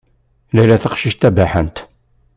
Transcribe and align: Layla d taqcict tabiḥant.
Layla 0.55 0.75
d 0.79 0.81
taqcict 0.81 1.19
tabiḥant. 1.21 1.77